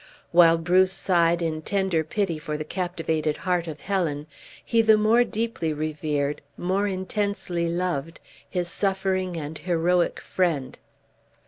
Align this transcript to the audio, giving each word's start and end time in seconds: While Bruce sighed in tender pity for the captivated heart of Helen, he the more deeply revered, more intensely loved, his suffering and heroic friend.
While 0.31 0.57
Bruce 0.57 0.93
sighed 0.93 1.43
in 1.43 1.61
tender 1.61 2.03
pity 2.03 2.39
for 2.39 2.57
the 2.57 2.63
captivated 2.65 3.37
heart 3.37 3.67
of 3.67 3.81
Helen, 3.81 4.25
he 4.65 4.81
the 4.81 4.97
more 4.97 5.23
deeply 5.23 5.73
revered, 5.73 6.41
more 6.57 6.87
intensely 6.87 7.69
loved, 7.69 8.19
his 8.49 8.67
suffering 8.67 9.37
and 9.37 9.59
heroic 9.59 10.19
friend. 10.19 10.79